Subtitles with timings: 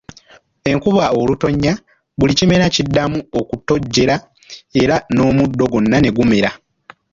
[0.71, 1.73] Enkuba olutonya,
[2.17, 4.15] buli kimera kiddamu okutojjera
[4.81, 6.49] era n'omuddo gwonna ne gumera.